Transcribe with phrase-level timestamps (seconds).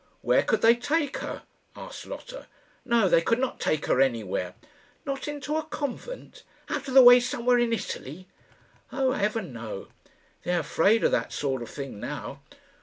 [0.21, 1.43] "Where could they take her?"
[1.75, 2.47] asked Lotta.
[2.83, 4.55] "No; they could not take her anywhere."
[5.05, 8.27] "Not into a convent out of the way somewhere in Italy?"
[8.91, 9.89] "Oh, heaven, no!
[10.41, 12.41] They are afraid of that sort of thing now.